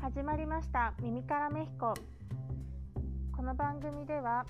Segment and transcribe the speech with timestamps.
[0.00, 0.94] 始まりました。
[1.02, 1.92] 耳からメヒコ。
[3.36, 4.46] この番組では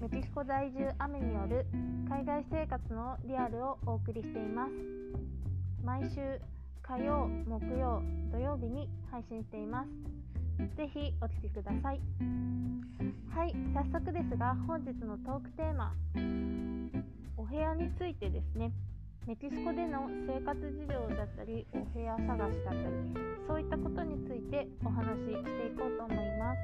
[0.00, 1.66] メキシコ在住アメによる
[2.08, 4.72] 海外生活のリアルをお送りしています。
[5.84, 6.40] 毎週
[6.82, 9.88] 火曜木曜土曜日に配信しています。
[10.76, 12.00] ぜひお聴きください。
[13.34, 15.92] はい早速ですが本日のトークテーマ。
[17.36, 18.70] お部屋についてですね。
[19.28, 22.96] メキシコでの生活事情だったりお部屋探しだったり
[23.46, 26.58] そういったことについてお話ししていこうと思います。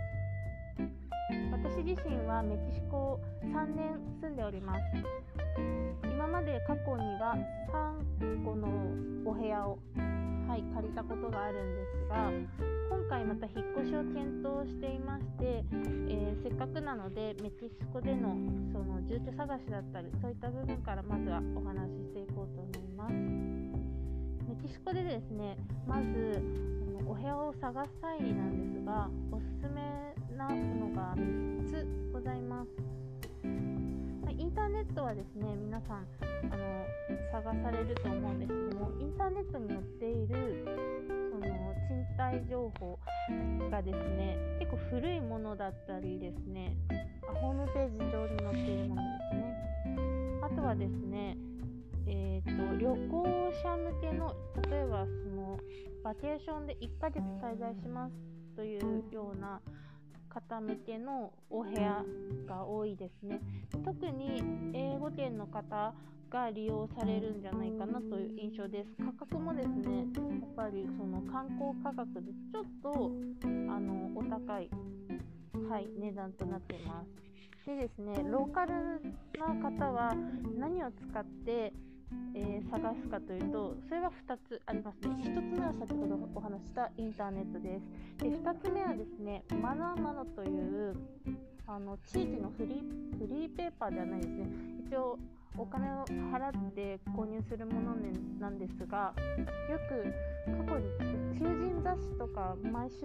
[1.53, 3.21] 私自身はメキシコを
[3.53, 4.81] 3年住んでおります。
[6.05, 7.37] 今まで過去には
[8.17, 8.67] 3個の
[9.27, 9.79] お部屋を、
[10.49, 12.33] はい、借りたことがあるんですが
[12.89, 15.34] 今回また引っ越しを検討していまして、
[16.67, 18.37] くなのでメキシコでの
[18.73, 23.15] その住居探しだったりそういった部分からまずはお話ししていこうと思います。
[24.49, 25.57] メキシコでですね
[25.87, 26.43] まず
[27.07, 32.69] お部屋を探す際なんですがおすすめなのが3つございます。
[34.37, 36.07] インターネットはですね皆さん
[36.51, 36.87] あの
[37.33, 42.99] 探されると思うんですけどもインターネットに載っているの賃貸情報
[43.71, 46.77] がですね結構古いものだったりですね
[47.43, 49.55] ホームページ上に載っているものですね。
[50.43, 51.37] あとはですね
[52.07, 53.25] えーと、旅行
[53.63, 54.35] 者向けの
[54.69, 55.59] 例えばその
[56.03, 58.15] バケーションで1ヶ月滞在します
[58.57, 59.61] というような
[60.29, 62.05] 方向けのお部屋
[62.47, 63.41] が多いですね。
[63.85, 64.43] 特に
[64.75, 65.95] 英語圏の方
[66.35, 68.91] が利用されるんじゃないかなという印象です。
[68.99, 69.99] 価格もですね
[70.41, 73.13] やっぱりその観光価格でちょっと
[73.71, 74.69] あのお高い、
[75.71, 77.71] はい、値段となっています。
[77.71, 79.01] でですねローカル
[79.39, 80.13] な方は
[80.59, 81.73] 何を使って
[82.37, 85.15] えー、探すかというとそれは2つありますね。
[85.25, 87.81] 1つ目は先ほどお話したインターネットで
[88.19, 88.23] す。
[88.23, 90.95] で2つ目はですねマナーマノという
[91.67, 92.83] あの地域のフリ
[93.19, 94.47] フリーペーパーではないですね。
[94.87, 95.19] 一応
[95.57, 97.95] お金を払って購入するもの
[98.41, 99.15] なんですが
[99.71, 100.05] よく
[100.67, 103.01] 過去に求人雑誌とか毎週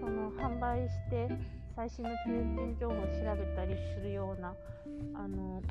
[0.00, 1.28] その販売して
[1.74, 3.04] 最新の求人情報を調
[3.36, 4.54] べたりするような
[5.14, 5.62] あのも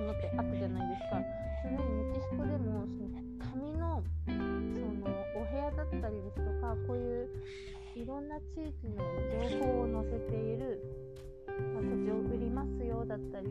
[0.00, 1.20] のってあったじゃないですか。
[1.62, 3.20] そのようにメキシコでもその
[3.52, 7.28] 紙のそのお部屋だったりですとかこういう
[7.96, 9.04] いろんな地域の
[9.50, 10.80] 情報を載せている、
[11.74, 13.48] まあ、土地を売りますよだったり、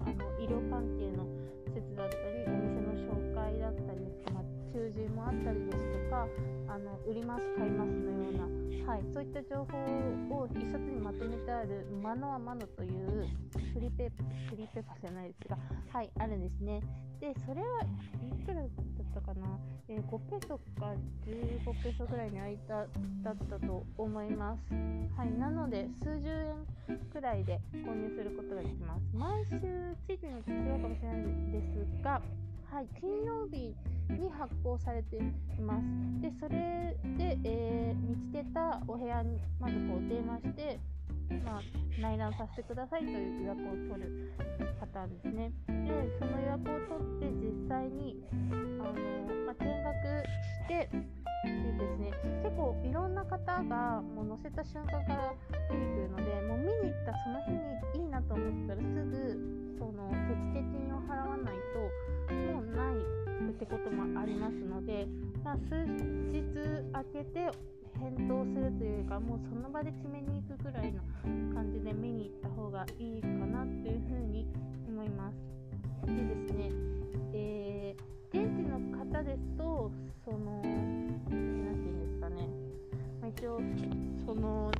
[0.00, 1.26] あ、の医療関係の
[1.66, 4.00] 施設だったりお店の紹介だったり、
[4.32, 6.26] ま、求人もあったりですとか
[6.68, 8.60] あの売ります買いますのような
[8.90, 13.28] はい、そういった情報を一冊にまとめてある「マノアマノ」という
[13.72, 15.58] フリーペーパーフリーペーパーじゃないですが、
[15.92, 16.80] はい、あるんですね。
[17.20, 18.68] で、それはいくらだっ
[19.14, 19.46] たかな、
[19.86, 20.94] えー、5ペソか
[21.24, 22.86] 15ペソぐらいの間
[23.22, 24.74] だったと思います。
[25.16, 26.28] はい、なので数十
[26.88, 29.02] 円くらいで購入することができます。
[29.14, 29.60] 毎週
[30.04, 31.22] 地域によって違うかもしれない
[31.52, 32.20] ですが、
[32.70, 33.74] はい、金曜日
[34.14, 35.20] に発行されてい
[35.60, 36.22] ます。
[36.22, 40.78] で、それで、えー、見つけたお部屋にまずこう電話して、
[41.44, 41.62] まあ、
[42.00, 44.32] 内覧させてくださいという予約を取る
[44.78, 45.52] パターンですね。
[45.66, 45.74] で、
[46.18, 48.92] その予約を取って実際にあの、
[49.46, 50.88] まあ、見学して
[51.42, 52.12] でですね、
[52.44, 57.50] 結構いろんな方がもう載せた瞬間から出てくるので、もう見に行ったその日
[57.98, 62.96] にいいなと思ったらすぐその手付金を払わないともうない
[63.50, 65.06] ってこともありますので、
[65.44, 66.42] まあ、数日
[66.92, 67.50] 空けて
[67.98, 71.02] 返答するというかもうその場で決めに行くぐらいの
[71.54, 74.46] 感じで見に行った方がいいかなというふうに
[74.88, 75.50] 思います。
[76.06, 76.70] でですね、
[77.34, 79.92] えー、現地の方ですと
[80.24, 82.48] その何て言うんですかね、
[83.20, 83.60] まあ、一応
[84.24, 84.70] その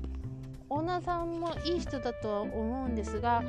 [0.70, 3.42] オーナーさんもいい人だとは思うんですが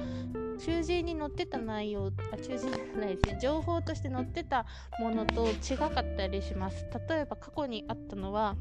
[0.60, 4.66] 求人に載ってた内容あ求人じゃないですね情報として載ってた
[5.00, 8.56] ものと違かったりします例えば過去にあったのは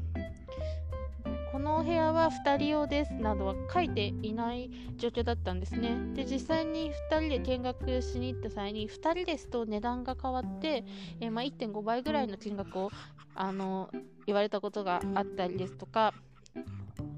[1.51, 5.97] このお部屋は2人用ですなどは書いていない状況だったんですね。
[6.13, 10.85] で、実際に2人で見学しに行った際に、2人ですと値段が変わって、
[11.19, 12.89] えー、まあ、1.5倍ぐらいの金額を
[13.35, 13.89] あの
[14.25, 16.13] 言われたことがあったりですとか、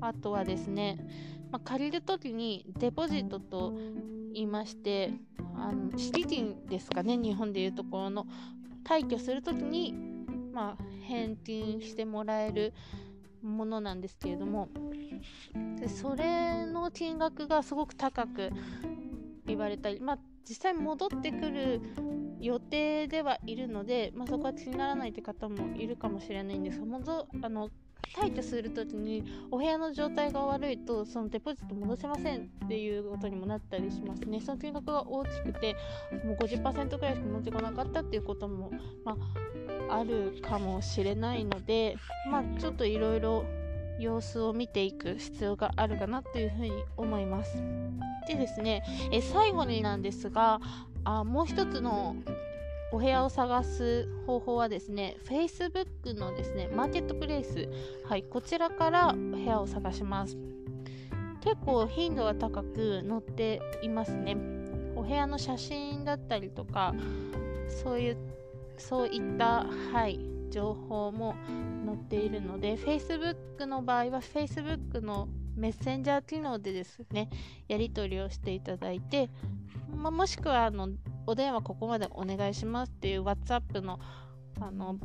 [0.02, 0.98] あとはですね、
[1.54, 3.74] まあ、借りるときにデポジットと
[4.34, 5.14] 言いまして、
[5.56, 8.26] あの敷金ですかね、日本でいうところの。
[8.84, 9.94] 退去するときに、
[10.52, 12.74] まあ、返金してもらえる
[13.44, 14.68] ものなんですけれども。
[15.80, 18.50] でそれの金額がすごく高く
[19.46, 20.20] 言われたり、まあ、
[20.50, 21.82] 実際戻ってくる
[22.40, 27.70] 予定ではいるので、まあ、そこは気にならないという方もいるかもしれないんですが戻あの
[28.16, 35.76] 退去するときにお部屋の状態が悪いとそのデポジット戻せませんっていうことにもなったりしますねその金額が大きくて
[36.24, 38.72] もう50%くらいしか持ってこなかったっていうことも、
[39.04, 39.18] ま
[39.90, 41.98] あ、あるかもしれないので、
[42.30, 43.46] まあ、ちょっといろいろ
[44.00, 47.58] 様子を見ていく必要があるかなというふうに思います。
[48.28, 50.60] でですね、え最後になんですが
[51.04, 52.16] あもう一つの
[52.94, 57.68] お部屋を探す方法はですね、Facebook のですね、マーケットプレイス、
[58.06, 60.38] はい、こちらからお部屋を探します。
[61.42, 64.38] 結構頻度が高く載っていますね。
[64.96, 66.94] お部屋の写真だったりとか、
[67.68, 68.18] そういう、
[68.78, 70.20] そういった、はい、
[70.52, 71.34] 情報も
[71.88, 77.32] 載っているので、Facebook の場合は Facebook のメッセンジャー機能でですね、
[77.68, 79.32] やり取りをしていただいて、
[79.96, 80.90] まあ、もしくはあの
[81.26, 84.00] お電話ここまでお願いしますっていう WhatsApp の
[84.60, 84.98] あの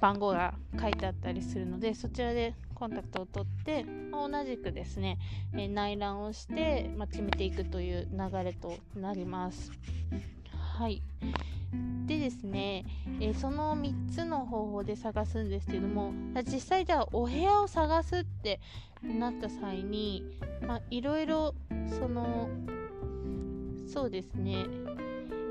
[0.00, 5.18] 番号が書いてあったりするのでそちらでコンタクトを取って、まあ、同じくですね、
[5.56, 9.72] え内覧をして、まあ、決めていくという流れとなります。
[10.78, 11.02] はい
[12.06, 12.84] でですね、
[13.20, 16.12] えー、その3つの方法で探すんですけども
[16.44, 18.60] 実際じゃあお部屋を探すって
[19.02, 20.24] なった際に
[20.90, 21.54] いろいろ
[21.98, 22.48] その
[23.94, 24.66] そうですね。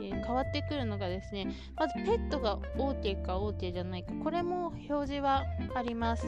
[0.02, 1.48] え変わってくるのがですね
[1.78, 4.12] まずペットが OK か OK じゃないか。
[4.22, 6.28] これも表示はあります。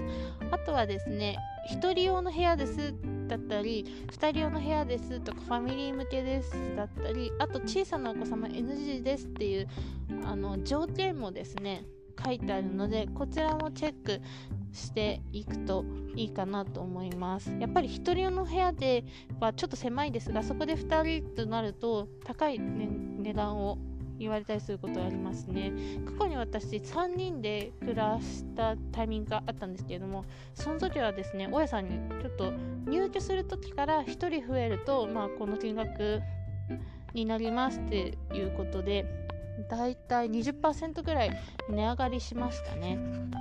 [0.50, 1.38] あとはですね
[1.69, 2.94] 1人用の部屋です
[3.27, 9.67] だったり2人用の部屋ですとかファミリー向けですだったりあと小さなお子様 NG ですっていう
[10.23, 11.83] あの条件もですね
[12.23, 14.21] 書いてあるのでこちらもチェック
[14.75, 15.86] していくと
[16.16, 17.51] いいかなと思います。
[17.60, 19.04] やっぱり1人用の部屋で
[19.39, 22.88] はちょっと狭いですがそこで2人となると高い、ね、
[23.19, 23.77] 値段を
[24.18, 25.72] 言われたりすることありますね。
[26.06, 32.54] 過去に私3人で暮らしたタイミングがあったんですけれどもその時はですね大家さんにちょっと
[32.88, 36.22] 入居する時から1人増えると、まあ、この金額
[37.13, 39.25] になりますっていうことで
[39.69, 41.31] だいたい20%ぐらい
[41.69, 42.99] 値上がりしましたね。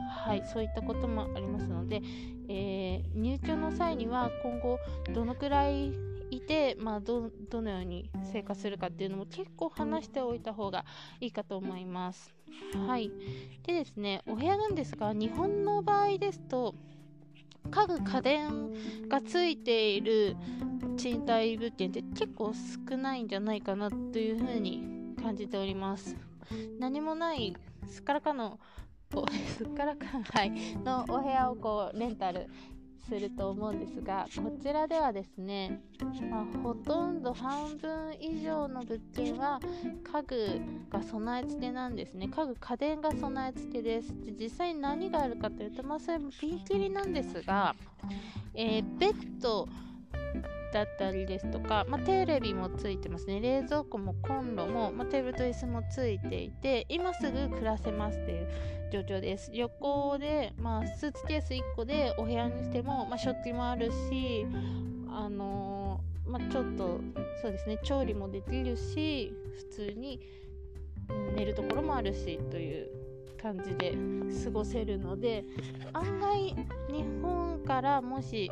[0.09, 2.01] はい、そういったこともありますので、
[2.49, 4.79] えー、入居の際には今後
[5.13, 5.93] どのくらい
[6.31, 10.85] いて、まあ、どどのように生活するかっていうのも結構話しておいた方が
[11.21, 12.35] いいかと思います。
[12.87, 13.11] はい、
[13.67, 16.75] でですねお部屋なんですが日本の場合ですと
[17.71, 18.73] 家具家電
[19.09, 20.37] がついている
[20.97, 22.53] 賃貸物件って結構
[22.89, 24.94] 少ないんじゃないかなというふうに
[25.25, 26.15] 感じております。
[26.79, 27.57] 何もない
[27.89, 28.59] すっからかの
[29.57, 30.53] すっからかんはい。
[30.85, 32.47] のお部屋をこうレンタル
[33.09, 35.83] すると思うんですがこちらではですね、
[36.31, 39.61] まあ、ほとんど半分以上の物件は
[40.13, 40.61] 家具
[40.91, 42.29] が備え付けなんですね。
[42.29, 44.09] 家具家電が備え付けです。
[44.25, 47.75] で実際に何があるかというとまあそれもピンキリなんですが、
[48.53, 49.67] えー、ベッド
[50.75, 53.41] だったりですとか、まあ、テレビもついてますね。
[53.41, 58.49] 冷蔵庫もコンロも、まあ、テーブルと椅子もついていて今すぐ暮らせますっていう
[58.93, 59.53] 状況です。
[59.55, 64.47] 横で、まあ、スーツケース1個でお部屋にしても、まあ、食器もあるし
[65.09, 67.01] あのー、ま、ちょっと
[67.41, 69.33] そうですね調理もできるし
[69.71, 70.21] 普通に
[71.37, 72.89] 寝るところもあるしという
[73.41, 73.97] 感じで
[74.45, 75.45] 過ごせるので
[75.93, 76.57] 案外日
[77.23, 78.51] 本からもし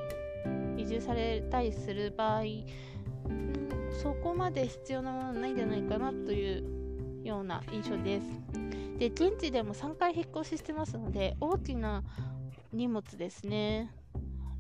[0.77, 2.43] 移住されたりする場合、
[4.03, 8.27] そこまで必要なものないんじゃないかなというような印象です。
[8.99, 12.03] で、現地でも3回引っ越ししてますので、大きな
[12.73, 13.91] 荷物ですね。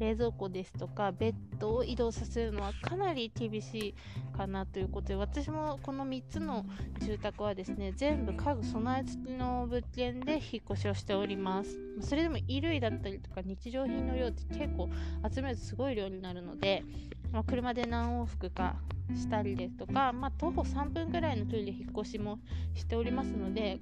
[0.02, 3.94] 冷蔵庫ですとかベッドを移動させるのはかなり厳しい
[4.36, 6.66] かなということで私もこの3つの
[7.00, 11.78] 住宅はですね全部家具備え付きの物件で引っ越しをしております。
[12.00, 14.88] それでも衣類だったりとか日常品の量って結構
[15.32, 16.82] 集めるとすごい量になるので、
[17.30, 18.76] まあ、車で何往復か
[19.16, 22.38] したりですとか、まあ、徒歩3分ぐらいの距離で引っ越しも
[22.74, 23.80] しておりますので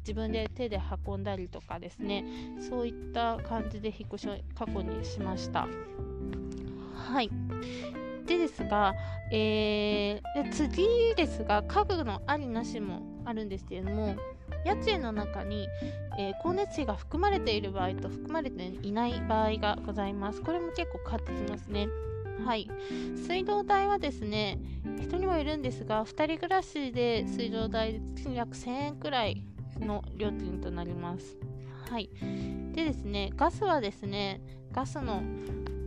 [0.00, 2.24] 自分で手で運んだりとかですね
[2.60, 5.66] そういった感じで引っ越しを過去にしました
[6.94, 7.30] はい
[8.26, 8.94] でですが、
[9.30, 14.16] えー、次ですが家具のありなしもあるんですけれども
[14.64, 15.68] 家賃の中に、
[16.18, 20.40] えー、光熱費が含まれている場合と含まれていない場合がございます。
[20.40, 21.88] これも結構変わってきますね。
[22.44, 22.68] はい、
[23.16, 24.58] 水道代はですね
[25.00, 28.00] 人にもいるんですが2人暮らしで水道代
[28.34, 29.44] 約1000円くらい
[29.80, 31.36] の料金となります。
[31.88, 32.10] はい、
[32.72, 34.40] でですねガスはですね
[34.72, 35.22] ガスの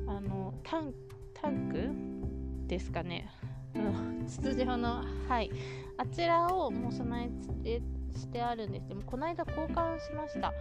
[0.08, 0.94] あのタン
[1.34, 3.30] タンクですかね、
[3.74, 5.52] うん、筒状の、はい、
[5.98, 7.30] あちらをもう備
[7.66, 7.82] え
[8.18, 8.88] してあるんです。
[8.88, 10.54] けどもこの間交換しました。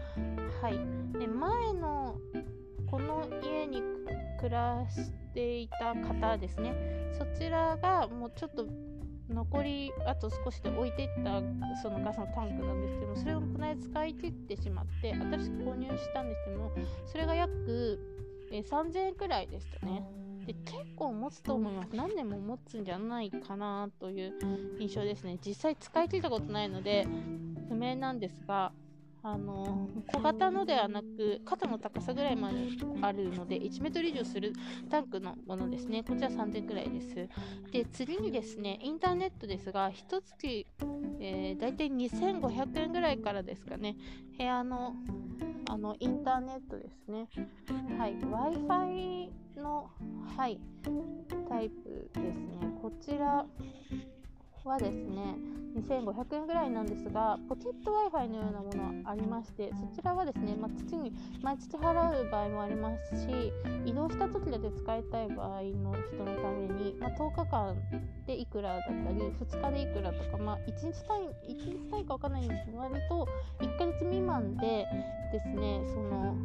[0.61, 0.73] はい、
[1.19, 2.17] で前の
[2.91, 3.83] この家に
[4.39, 6.75] 暮らしてていた方ですね。
[7.19, 8.67] そちらがもうちょっと
[9.29, 11.43] 残りあと少しで置いてった
[11.83, 16.73] そのガスのタンクなんですけどもそれをこの間使い切ってしまって新しく購入したんですけども
[17.07, 17.99] それが約、
[18.53, 20.05] え3000円くらいでしたね。
[20.47, 21.97] で結構持つと思います。
[21.97, 24.35] 何年も持つんじゃないかなという
[24.79, 25.39] 印象ですね。
[25.45, 27.07] 実際使い切ったことないので
[27.69, 28.73] 不明なんですが
[29.27, 32.59] あの小型のではなく肩の高さぐらいまで
[33.01, 34.53] あるので1メートル以上する
[34.91, 36.05] タンクのものですね。
[36.07, 37.29] こちら3000くらいです。
[37.73, 40.67] で次にですねインターネットですが1月、
[41.21, 43.97] えー、大体2500円ぐらいからですかね。
[44.37, 44.95] 部屋の
[45.71, 47.27] あのインターネットですね。
[47.97, 48.17] はい。
[48.19, 49.91] Wi-Fi の
[50.37, 50.61] はい
[51.49, 52.59] タイプですね。
[52.83, 53.47] こちら
[54.65, 55.37] はですね
[55.77, 63.53] 2500円ぐらいなんですがポケット Wi-Fi のようなものありましてそちらはですね、まあ、月に毎月払う場合もありますし
[63.85, 67.77] 移動した時だけ使いたい場合の人のために、まあ、10日間
[68.27, 73.29] でいくらだったり2日でいくらとか、まあ、1日単位1日単位か分かんないんですけど割と
[73.61, 74.87] 1ヶ月未満で
[75.33, 76.37] ですねその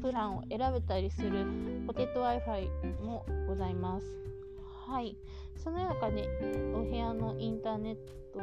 [0.00, 1.44] プランを選べたりする
[1.86, 4.35] ポケット Wi-Fi もございます。
[4.86, 5.16] はい、
[5.62, 6.28] その中で
[6.74, 8.38] お部屋のインターネット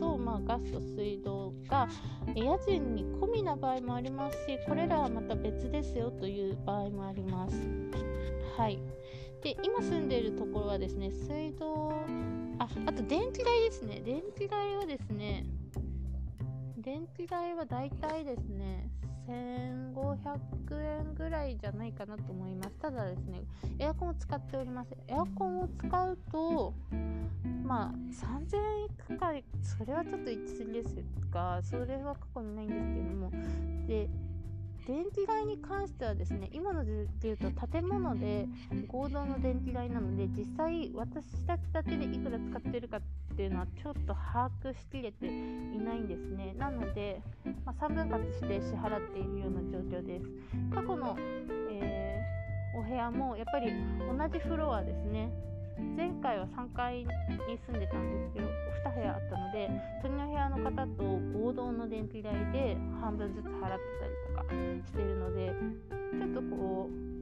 [0.00, 1.88] と、まあ、ガスと水道が
[2.34, 7.56] 家賃に込みな場合もありますしこれらはまた別ですよという場合もあります。
[8.56, 8.78] はい、
[9.42, 11.92] で今住んでいるところはですね水道
[12.58, 14.00] ああと電気代ですね。
[14.04, 15.44] 電気代はですね
[16.78, 18.88] 電気代はだいたいですね
[19.28, 22.70] 1500円ぐらいじゃないかなと思います。
[22.80, 23.42] ただですね、
[23.78, 24.96] エアコンを使っております。
[25.08, 26.74] エアコンを使うと、
[27.64, 30.96] まあ、3000円いくか、それはちょっと行き過ぎです
[31.30, 33.30] が、それは過去にないんですけども、
[33.86, 34.08] で、
[34.86, 38.46] 電気代に関してはですね今ので言うと建物で
[38.86, 43.00] 合同の電気代なので実際私たちだけでいくら使ってるかっ
[43.36, 45.30] ていうのはちょっと把握しきれてい
[45.78, 46.54] ないんですね。
[46.58, 47.20] なので、
[47.64, 50.26] まあ、3分割して支払っているような状況です。
[50.74, 51.16] 過去の、
[51.70, 55.30] えー、お部屋もやっぱり同じフロアですね。
[55.96, 57.06] 前回は3階に
[57.66, 58.46] 住んでたんですけど
[58.88, 59.68] 2部屋あったので
[60.00, 61.04] 隣の部屋の方と
[61.38, 64.54] 合同の電気代で半分ずつ払ってたりとか
[64.86, 65.52] してるので
[66.18, 67.15] ちょっとこう、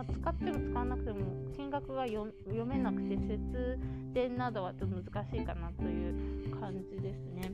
[0.00, 1.18] まあ、使っても使わなくても
[1.54, 2.32] 金額が読
[2.64, 3.78] めなくて節
[4.14, 7.52] 電などはちょっと難しいかなという感じですね。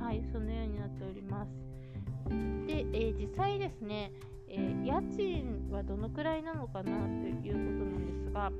[0.00, 1.50] はいそのようになっております。
[2.66, 4.12] で、えー、実際ですね、
[4.48, 8.50] えー、家賃はどのくらいなのかなということなんですがは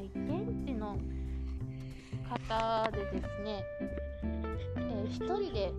[0.00, 0.98] い現地の
[2.28, 3.64] 方でですね、
[4.76, 5.72] えー、1人で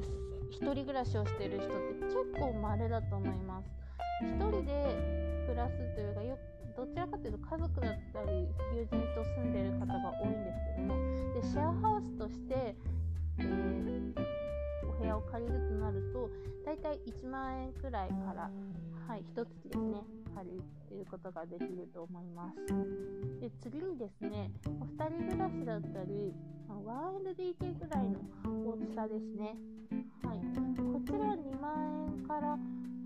[0.51, 3.69] 1人暮らしをしている人って結構稀だと思います。
[4.23, 6.37] 1人で暮らすというかよ
[6.75, 12.75] どちらかというと家族だったり友人と住んでいる方が多いんですけどもでシェアハウスとして、
[13.39, 14.13] えー、
[14.89, 16.29] お部屋を借りるとなると
[16.65, 18.49] だいたい1万円くらいから、
[19.07, 20.01] はい、1月ですね
[20.35, 22.73] 借りることができると思います。
[23.39, 26.33] で次にですねお二人暮らしだったり
[26.69, 28.19] 1LDK ぐらいの
[28.65, 29.55] 大きさですね。
[30.23, 30.39] はい。
[30.93, 32.57] こちら2万円から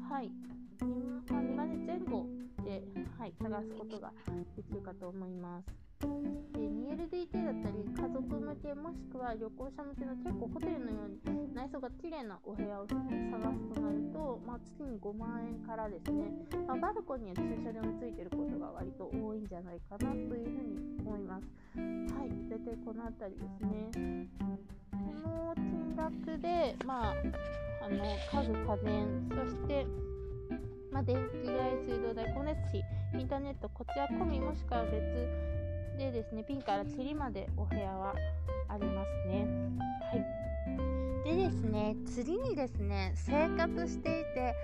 [0.10, 0.32] はい
[0.86, 2.25] 2万円前後
[2.63, 2.84] で、
[3.17, 4.12] はい、探すことが
[4.55, 5.88] できるかと思います。
[6.00, 6.07] で
[6.60, 16.29] 2LDK だったり家族向けもしくは旅行者向けの結構ホテルのように内装が綺麗なお部屋を探すとなると、まあ、月に5万円からですね、
[16.67, 21.46] まあ、バルコニーや駐車場もついてることが割と多いんじゃないかなというふうに思います。
[22.13, 24.27] はい大体この辺りですね。
[24.91, 27.13] この金額でまあ
[27.84, 29.86] あの家具家電そして
[30.91, 32.84] まあ、電気代、水道代、光熱費、
[33.20, 34.91] インターネット、こちら込みもしくは別
[35.98, 38.13] でですね、ピンからチリまでお部屋は
[38.70, 39.48] ありますね。
[40.01, 41.27] はい。
[41.27, 44.56] でですね、次にですね、生活していて、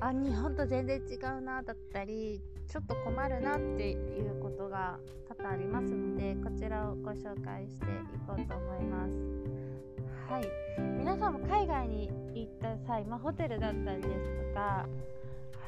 [0.00, 7.88] あ、日本と全然違うな、だったり、ちょっと困るなっていうことが多々ありますので、こちらをご紹介してい
[8.26, 9.48] こうと思います。
[10.28, 10.44] はい。
[10.98, 14.86] 皆さんも海外に行った際、まあ、ホテルだったりですとか、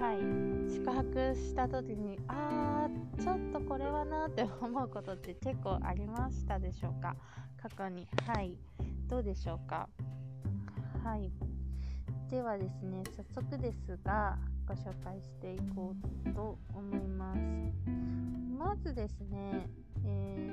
[0.00, 0.18] はい、
[0.72, 7.14] 宿泊した時にあーちょっとこれはなって思うことって結構ありましたでしょうか？
[7.60, 8.08] 過去に。
[8.26, 8.56] はい。
[9.08, 9.90] どうでしょうか？
[11.04, 11.30] はい。
[12.30, 15.94] ではですね早速ですがご紹介していこ
[16.26, 17.40] うと思います。
[18.58, 19.68] まずですね、
[20.06, 20.50] え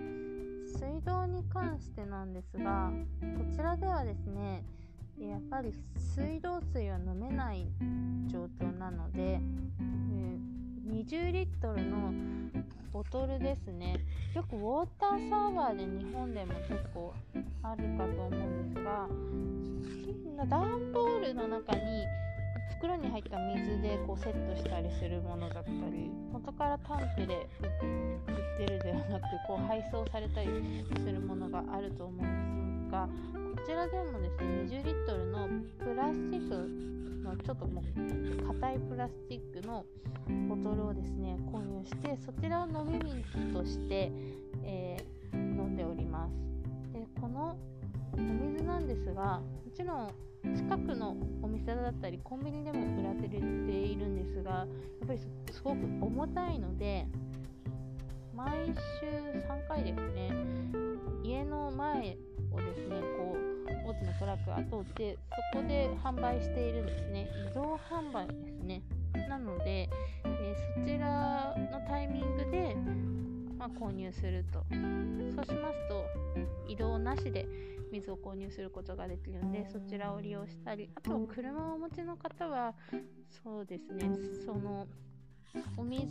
[0.65, 4.65] ー、水道に関してなんですがこちらではですね
[5.19, 5.73] やっぱり
[6.15, 7.67] 水道水は飲めない
[8.27, 12.11] 状況なので、えー、20リットルの
[12.91, 13.97] ボトルですね。
[14.33, 17.13] よくウォーターサーバーで日本でも結構
[17.63, 19.07] あるかと思うんですが
[20.45, 21.81] 段ボールの中に
[22.77, 30.47] 袋に入った水でこうセットしたりするものだったり元からタンクで売ってるではなくこう配送されたり
[31.03, 33.36] するものがあると思うんですがこ
[33.67, 36.55] ちらでもですね20リットルのプラスチック
[37.21, 39.83] のちょっともう硬いプラスチックの
[40.47, 44.09] ボトルをですね購入してそちらを飲み水として、
[44.63, 46.93] えー、飲んでおります。
[46.93, 47.57] でこの
[48.13, 49.43] お水なんですがも
[49.75, 50.11] ちろん
[50.55, 54.65] 近くのお店だったりコンビニでも売られているんですがや
[55.03, 57.05] っぱりすごく重たいので
[58.33, 58.67] 毎
[59.01, 59.07] 週
[59.45, 60.31] 3回ですね
[61.21, 62.17] 家の前
[62.53, 63.35] をですねこ
[63.85, 65.17] 大きなトラックが通って
[65.53, 67.29] そこで販売しているんですね。
[67.51, 68.81] 移動販売ですね。
[69.29, 69.89] なので、
[70.23, 72.75] えー、そちらのタイミングで、
[73.57, 74.63] まあ、購入すると。
[75.35, 76.05] そうしますと
[76.67, 77.47] 移動なしで
[77.91, 82.73] 水を購入することができるのでそちらを利用したりあと車をお持ちの方は
[83.43, 84.09] そうですね。
[84.45, 84.87] その
[85.77, 86.05] お水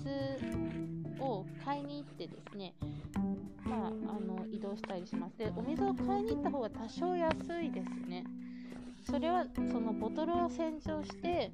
[1.21, 2.75] を買いに行ってですね
[3.64, 3.90] まあ、あ
[4.21, 5.37] の移動したりします。
[5.37, 8.25] でお水を買いに行った方が多少安いですね。
[9.05, 11.52] それはそのボトルを洗浄して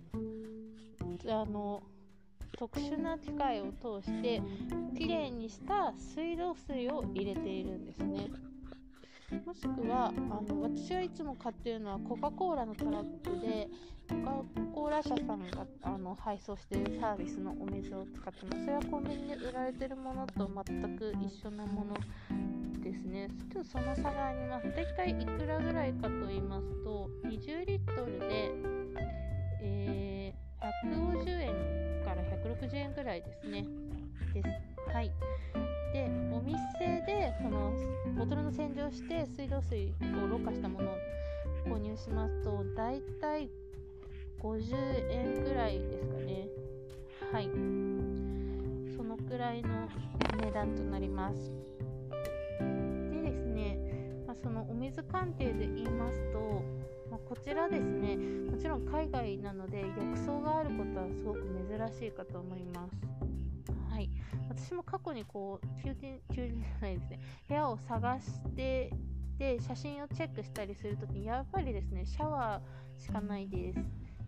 [1.28, 1.82] あの
[2.58, 4.42] 特殊な機械を通して
[4.96, 8.28] きれいにした水道水を入れているんですね。
[9.40, 13.68] もしくはあの私がいつも買っているのはコカ・コーラのトラックで
[14.08, 18.64] コカ・コーラ社さんがあの配送しているサービスのお水を使ってます。
[18.64, 21.94] それはコンビニで売られているものと全く一緒なもの
[22.80, 23.28] ですね。
[23.50, 24.70] ちょっとその差があります。
[24.74, 28.52] 大体いくらぐらいかと言いますと20リットルで、
[29.62, 33.64] えー、150円から160円ぐらいですね。
[34.34, 34.71] です。
[34.92, 35.12] はい。
[35.92, 36.56] でお店
[37.06, 37.72] でその
[38.16, 40.94] ボトルの洗浄して水道水をろ過したものを
[41.66, 43.50] 購入しますとだいたい
[44.40, 46.48] 50円ぐらいですかね。
[47.32, 47.44] はい。
[48.96, 49.88] そのくらいの
[50.40, 51.52] 値段となります。
[53.10, 53.78] でですね、
[54.26, 56.62] まあ、そのお水鑑定で言いますと、
[57.10, 58.16] まあ、こちらですね。
[58.16, 63.21] もちろん海外なので浴槽があることはすごく珍しいかと思います。
[64.54, 67.20] 私も過去にこう休憩休憩じゃないですね。
[67.48, 68.92] 部屋を探して
[69.38, 73.78] で写真をチェックしたりするときにやっぱりですねシャワーしかないです。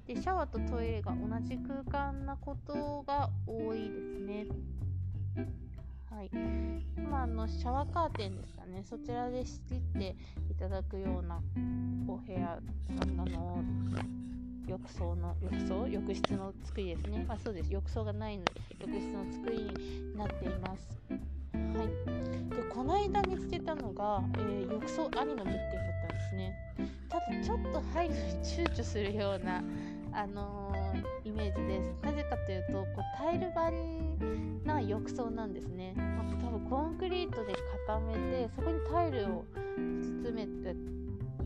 [0.07, 4.47] でシャワーとトイレが同じ空間なことが多いですね。
[6.11, 6.31] はい、
[7.11, 8.83] まあ、のシャワーカーテンですかね。
[8.89, 10.17] そちらで仕切って
[10.51, 11.41] いただくような
[12.07, 12.61] お部屋
[13.01, 13.63] あの。
[14.67, 17.27] 浴槽の浴槽浴室の作りですね。
[17.29, 17.73] あそうです。
[17.73, 20.99] 浴槽がないので浴室の作りになっています。
[21.53, 22.57] はい。
[22.57, 25.71] でこの間見つけたのが、えー、浴槽ありの物件だっ
[26.09, 26.55] たんですね。
[27.09, 29.63] ただちょっと入るに躊躇するような
[30.13, 32.05] あのー、イメージです。
[32.05, 37.55] なぜかというとこうタイル張りな浴槽なんですね、まあ、多分コンクリートで
[37.87, 39.45] 固めてそこにタイルを
[40.25, 40.75] 包めて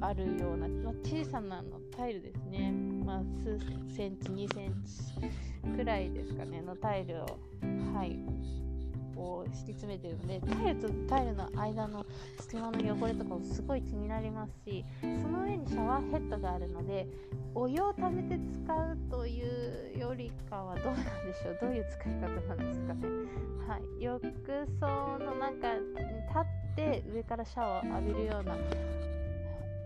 [0.01, 2.73] あるような、まあ、小さなのタイルですね、
[3.09, 3.59] まあ、数
[3.97, 7.39] センチ2センチくらいですかねのタイルを
[7.95, 8.19] はい
[9.17, 12.05] こう敷き詰めてるのでタイルとタイルの間の
[12.39, 17.09] 隙間の汚れとかもすごい気になりますしその上にシャワーヘッドがあるので
[17.55, 23.07] お湯をためて使うというよりかはどうなんでしょうどういう使い方なんですかね。
[23.67, 24.21] はい浴
[24.79, 24.87] 槽
[25.19, 26.39] の中に立
[26.73, 28.55] って上からシャワーを浴びるような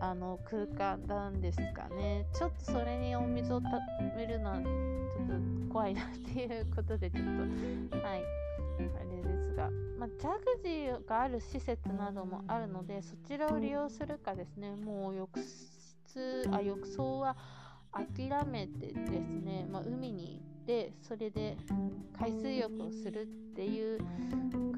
[0.03, 2.27] あの空間なんですかね。
[2.35, 3.81] ちょっとそれにお水をた
[4.17, 7.25] めるのはちょっと怖いなっていうことでちょっ
[7.89, 8.23] とはい。
[8.79, 14.75] あれですが、まあ、ジャグジーがある施設などもあるのでそちらを利用するかですね。
[14.75, 17.37] もう浴室あ浴槽は
[17.93, 21.57] 諦めてですね、まあ、海に行ってそれで
[22.19, 24.01] 海水浴をするっていう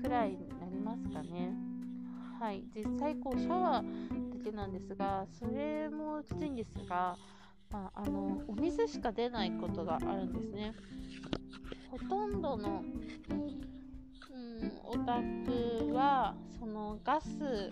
[0.02, 1.54] くらいになりますかね。
[2.38, 2.62] はい。
[2.76, 7.16] 実際こうシャワーけなんですがそれもきついんですが、
[7.70, 10.74] まあ、あのお水しか出ないことがあるんですね。
[11.90, 12.82] ほとんどの、
[13.30, 17.70] うん、お宅はそのガス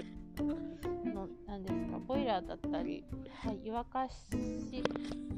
[1.12, 3.04] の何ですかボイラーだったり、
[3.44, 4.82] はい、湯沸かし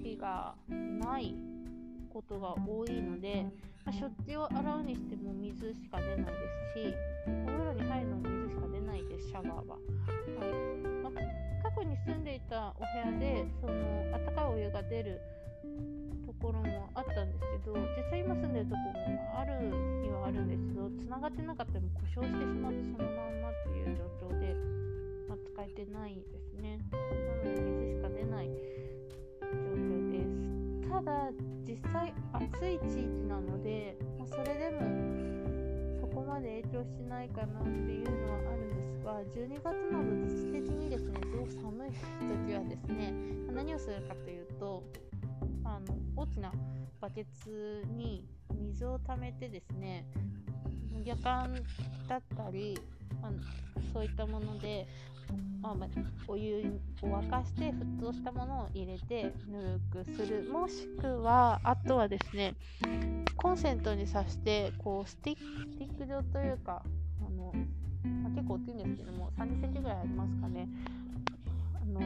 [0.02, 1.34] 器がない
[2.12, 3.46] ことが多いので、
[3.84, 6.32] まあ、食器を洗うにしても水しか出ないで
[6.74, 6.94] すし
[14.74, 15.20] が出る
[16.26, 18.76] ところもあったんですけど実際今住んでるとこ
[19.08, 19.70] もある
[20.02, 24.52] にはあるんですけど繋がってなかったりも故障してしまってそのまんまっていう状況で、
[25.28, 26.80] まあ、使えてないですね。
[26.90, 30.90] なので水しか出ない状況です。
[30.90, 31.30] ただ
[31.62, 35.33] 実際暑い地域なので、まあ、それでも
[36.34, 41.90] まで影響しないかなっていうのはあるんですが12月など実質的にですねすごく寒い
[42.48, 43.14] 時はですね
[43.54, 44.82] 何をするかというと
[45.64, 46.50] あの大きな
[47.00, 50.06] バケツに水を溜めてですね
[51.04, 51.54] 夜間
[52.08, 52.80] だったり
[53.22, 53.38] あの
[53.92, 54.88] そういったもので、
[55.62, 55.76] まあ、
[56.28, 60.48] お湯を沸かして沸騰したものを入れてぬるくする。
[60.50, 62.54] もしくはあとはですね
[63.36, 66.82] コンセントに挿してこうスティック状というか
[67.20, 67.52] あの、
[68.22, 70.68] まあ、結構大きいんですけども3 0センチぐらいありますかね。
[71.80, 72.00] あの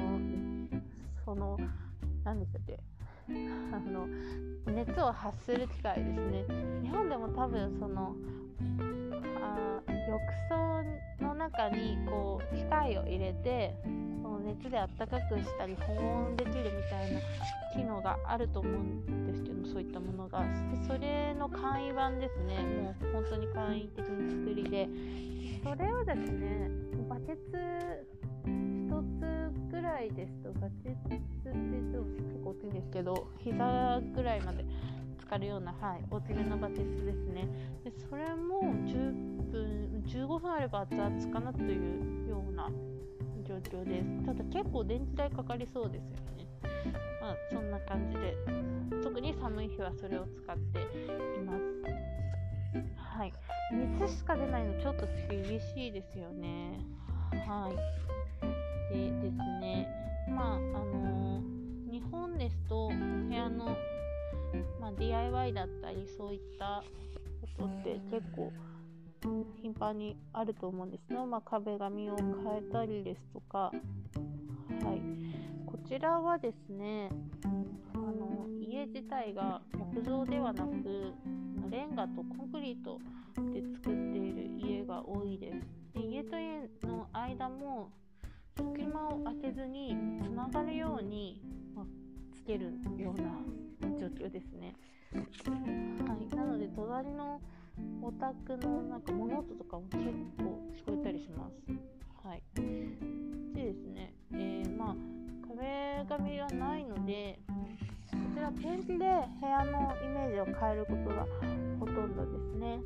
[1.25, 1.59] その
[2.25, 2.79] 何でしたっけ？
[3.73, 4.09] あの
[4.67, 6.45] 熱を発する機械ですね。
[6.83, 8.15] 日本でも多分その
[9.43, 13.75] あ浴槽の中にこう機械を入れて
[14.23, 17.21] その熱であったかくしたり保温できるみたいな
[17.75, 20.41] 機能があると思うんですけどそういったものが。
[20.41, 20.47] で
[20.87, 22.57] それの簡易版ですね。
[22.57, 24.89] もう本当に簡易的な作りで。
[25.65, 26.71] それをですね
[27.09, 28.07] バケツ
[29.01, 34.65] 1つぐらいですとバケツって結構大きいんですけど膝ぐらいまで
[35.19, 37.49] 浸かるような、はい、大きめのバケツですね。
[37.85, 42.71] でそれも10分15分あれば熱々かなというような
[43.47, 44.27] 状況です。
[44.27, 46.47] ただ結構電気代かかりそうですよね。
[47.21, 48.37] まあそんな感じで。
[49.03, 51.61] 特に寒い日はそれを使っています。
[52.97, 53.33] はい。
[53.73, 56.81] 水しか出ないのちょっと厳しいですよね。
[57.47, 58.08] はい。
[58.91, 59.89] でですね、
[60.29, 62.95] まああのー、日本ですとお部
[63.35, 63.77] 屋の、
[64.81, 66.83] まあ、DIY だったりそういった
[67.41, 68.53] ことって結構
[69.61, 71.05] 頻繁にあると思うんです。
[71.09, 73.73] けど、まあ、壁紙を変えたりですとか、は
[74.95, 75.01] い、
[75.67, 77.11] こちらはですね
[77.95, 81.13] あの家自体が木造ではなく
[81.71, 82.99] レンガとコンクリート
[83.53, 85.59] で作っている家が多いです。
[85.95, 87.91] で家と家の間も
[88.59, 91.41] 隙間を開けずにつながるように、
[91.77, 91.85] まあ、
[92.35, 93.31] つけるような
[93.97, 94.75] 状況ですね。
[95.15, 97.41] はい、なので隣の
[98.03, 100.05] お宅のなんか物音とかも結
[100.39, 101.63] 構聞こえたりします。
[102.27, 102.43] はい、
[103.55, 104.97] でですね、えー、まあ
[105.49, 107.39] 壁紙がないので
[108.11, 111.27] こちらペンキで部屋のイメージを変えることが
[111.79, 112.81] ほとんどですね。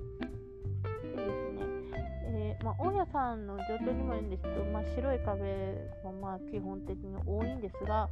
[1.16, 1.81] でですね
[2.24, 8.08] えー、まあ、大家さんの状況にもよるんですけど、まあ、白い壁もまあ基本的に多いんですが、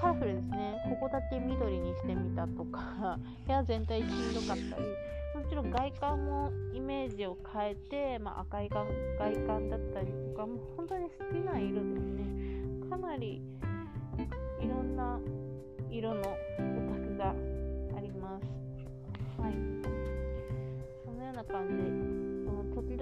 [0.00, 8.86] カラフルですね、ここだけ緑にしてみたとか、 部屋全体黄色かったり、もちろん外観もイメージを変えて、まあ、赤い外
[9.46, 12.90] 観だったりとか、もう本当に好きな色ですね。
[12.90, 13.42] かなり
[14.60, 15.18] いろんな
[15.90, 17.30] 色のお宅が
[17.96, 18.46] あります。
[19.40, 19.54] はい。
[21.04, 22.13] そのような感じ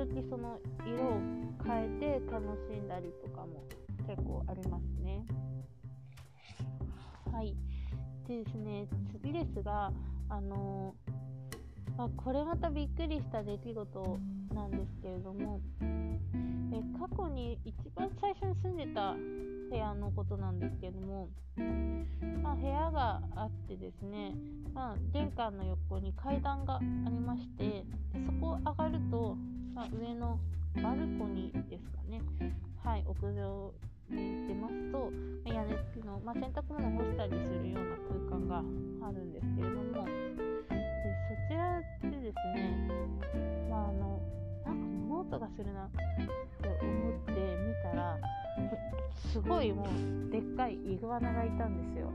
[0.05, 1.21] 々その色を
[1.65, 3.65] 変えて楽しんだりとかも
[4.07, 5.25] 結構ありますね。
[7.33, 7.57] はい。
[8.27, 9.93] でですね、次ですが、
[10.29, 10.95] あの
[11.99, 14.19] あ、これまたびっくりした出来事
[14.55, 19.15] なんですけれども、え過去に一番最初に住んでた
[19.71, 21.29] 部屋のことなんですけれども、
[22.43, 24.35] まあ、部屋があってですね、
[24.75, 27.85] まあ、玄関の横に階段がありましてで
[28.27, 29.37] そこを上がると
[29.75, 30.39] まあ、上の
[30.77, 32.21] バルコニーですかね、
[32.85, 33.73] はい、屋上
[34.11, 35.11] に出ますと、
[35.45, 37.97] ま屋根付きの、ま、洗濯物干したりするような
[38.29, 38.59] 空間が
[39.07, 40.07] あるんですけれども、
[41.03, 42.89] でそちらでですね、
[43.71, 44.21] まあ、あの
[44.65, 45.99] なんか物音がするなって
[46.81, 48.19] 思って見たら、
[49.33, 52.11] すごいもうでっかいイグアナがいたんですよ。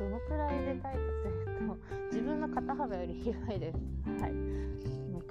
[0.00, 1.76] どのくらいでかいかというと、
[2.10, 3.78] 自分の肩幅より広いです。
[4.20, 4.52] はい。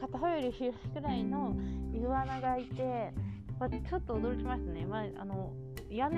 [0.01, 1.55] 片方より広いくらいの
[1.93, 3.13] イグアナがいて、
[3.59, 5.53] ま、ちょっと驚きましたね、まあ、あの
[5.91, 6.17] 屋根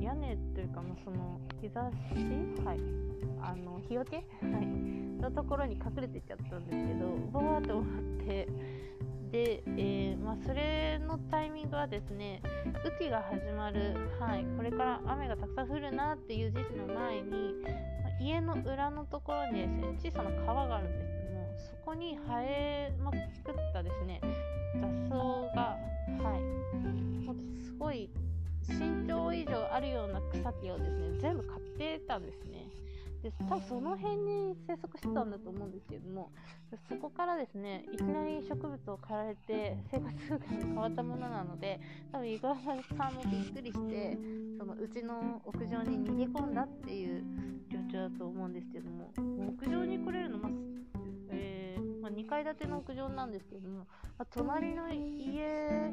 [0.00, 2.80] 屋根というかもうその日差し、はい、
[3.42, 4.66] あの日よけ、はい、
[5.20, 8.48] のところに隠れてっちゃったんですけどボワーと思って。
[9.30, 17.54] で、えー、まあ、それのタイミングはですね雨季が始まる、はい、これから雨がたくさん降るなっていう時期の前に、
[18.20, 23.20] 家の裏のところにですね小さな川があるんですけどもそこに生えまくっ
[23.72, 24.20] たですね
[24.74, 25.16] 雑草
[25.54, 25.76] が
[26.22, 28.10] はいほんとすごい
[28.68, 32.69] 身長以上あるような草木をですね全部買ってたんですね。
[33.22, 36.30] で多分その辺に生息してたんだと思うんですけども
[36.88, 41.80] そこからですねいきなり植物を刈られて生活習慣が変わったものなので
[42.12, 42.76] 多分井川さん
[43.14, 44.18] もびっくりして
[44.58, 47.24] そのうちの屋上に逃げ込んだっていう
[47.70, 50.48] 状況だと思うんですけども屋上に来れるの、ま
[51.30, 53.84] えー、まあ、2階建ての屋上なんですけども、ま
[54.18, 55.92] あ、隣の家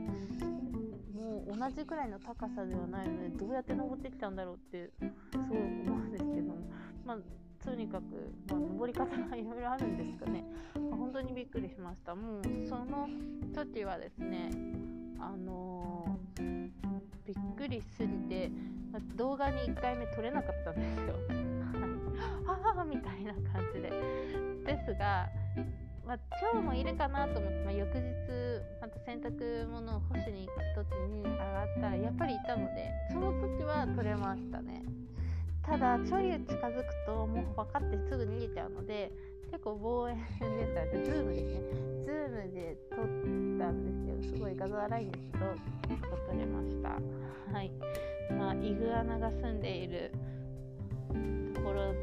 [1.13, 4.91] もう同じくらいの高さではないのでどうやって登ってきたんだろうって
[5.33, 6.57] そう思うんですけども。
[7.07, 7.17] まあ
[7.63, 10.43] とにかく、まあ、登り方がいろいろあるんですかね、
[10.75, 12.13] まあ、本当にびっくりしました。
[12.13, 13.07] もうその
[13.55, 14.51] 時はですね
[15.19, 16.69] あのー、
[17.25, 18.51] びっくりすぎて、
[18.91, 21.15] ま、動画に1回目撮れなかったんですよ。
[22.45, 23.89] は あみたいな感じで。
[24.65, 25.29] ですが
[26.05, 26.19] まあ、
[26.53, 28.01] 今日もいるかなと思って、まあ、翌日
[28.79, 34.83] また洗濯物を干しに行く時に上がったらやっぱりいたのでその時は取れましたね。
[35.67, 39.11] ただちょい近づくともう分かってすぐ逃げちゃうので
[39.51, 41.61] 結構望遠ですからズームですね。
[42.05, 42.99] ズームで撮っ
[43.59, 45.45] たんですけどすごい画像荒いんですけど
[46.31, 46.89] 撮れました。
[47.53, 47.71] はい。
[48.31, 50.11] まあイグアナが住んでいる
[51.53, 51.93] ところ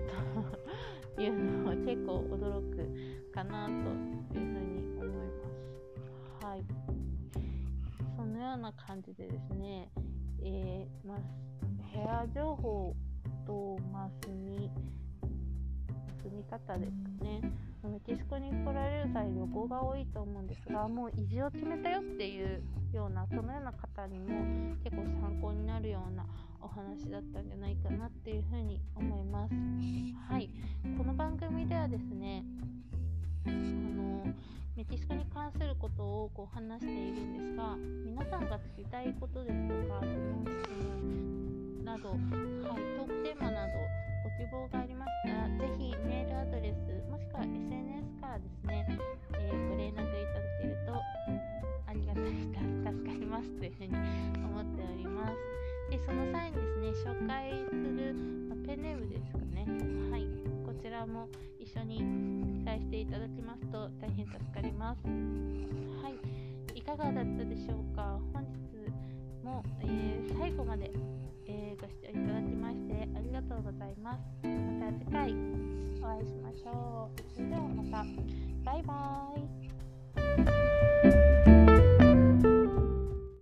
[1.16, 3.78] というのは結構驚くかなという
[4.32, 5.24] ふうに思いま
[6.42, 6.46] す。
[6.46, 6.64] はい。
[8.14, 9.90] そのような感じでですね、
[10.42, 11.18] えー、まあ、
[11.94, 12.94] 部屋情報
[13.46, 14.70] と、まあ、住み、
[16.22, 17.40] 住み方ですかね。
[17.88, 26.24] メキシコに来られる際旅行が多いと思うんですがもう移住を決めたよっていうようなそのような方にも結構参考になるような
[26.62, 29.54] お話だったんじゃないかなっていうふうに思います。
[30.28, 30.48] はい、
[30.96, 32.42] この番組ではですね
[33.46, 34.24] あの
[34.76, 37.76] メキシコに関することをこう話しているんですが
[38.06, 41.33] 皆さんが聞きたいことですとか疑問質問
[41.84, 42.18] など、はい、
[42.96, 43.72] トークテーマなど
[44.24, 48.86] ご希望がありましたらぜひメールアドレスもしくは SNS からですね、
[49.34, 50.94] えー、ご連絡いただけると
[51.86, 53.94] ありがたい助かりますというふうに
[54.44, 55.36] 思っております。
[55.90, 58.14] でその際にですね紹介する、
[58.48, 59.66] まペンネームですかね。
[60.10, 60.26] はい。
[60.64, 61.28] こちらも
[61.60, 61.98] 一緒に
[62.60, 65.04] 記載していただきますと大変助かります。
[65.04, 68.18] はい、いかがだったでしょうか。
[68.32, 70.90] 本日も、えー、最後まで、
[71.46, 74.46] えー、ご視聴いただきましてありがとうございます。
[74.46, 75.34] また次回
[76.02, 77.20] お会いしましょう。
[77.34, 78.04] それではまた。
[78.64, 81.33] バイバーイ。